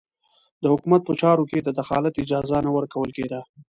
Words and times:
د 0.61 0.63
حکومت 0.73 1.01
په 1.05 1.13
چارو 1.21 1.43
کې 1.51 1.59
د 1.61 1.69
دخالت 1.79 2.13
اجازه 2.23 2.57
نه 2.65 2.71
ورکول 2.77 3.09
کېده. 3.17 3.39